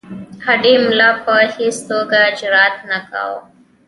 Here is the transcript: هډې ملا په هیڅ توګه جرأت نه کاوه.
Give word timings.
هډې 0.45 0.73
ملا 0.85 1.09
په 1.23 1.33
هیڅ 1.55 1.77
توګه 1.89 2.19
جرأت 2.39 2.75
نه 2.89 2.99
کاوه. 3.09 3.39